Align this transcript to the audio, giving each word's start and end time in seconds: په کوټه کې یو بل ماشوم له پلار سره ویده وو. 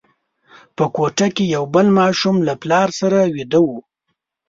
په 0.75 0.83
کوټه 0.95 1.27
کې 1.35 1.43
یو 1.55 1.63
بل 1.75 1.87
ماشوم 1.99 2.35
له 2.47 2.53
پلار 2.61 2.87
سره 2.99 3.17
ویده 3.35 3.59
وو. 3.65 3.77